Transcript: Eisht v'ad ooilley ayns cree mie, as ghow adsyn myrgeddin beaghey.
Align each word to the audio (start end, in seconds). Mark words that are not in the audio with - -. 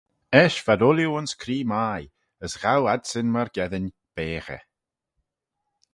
Eisht 0.41 0.61
v'ad 0.65 0.81
ooilley 0.85 1.09
ayns 1.11 1.33
cree 1.41 1.63
mie, 1.71 2.05
as 2.45 2.53
ghow 2.61 2.83
adsyn 2.93 3.27
myrgeddin 3.33 3.87
beaghey. 4.15 4.63